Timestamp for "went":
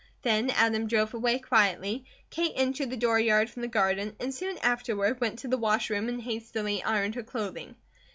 5.21-5.37